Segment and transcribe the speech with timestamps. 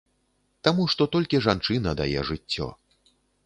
[0.67, 2.67] Таму што толькі жанчына дае жыццё.